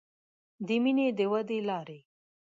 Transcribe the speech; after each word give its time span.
د 0.67 0.69
مینې 0.83 1.07
د 1.17 1.19
ودې 1.31 1.59
لارې 1.69 1.99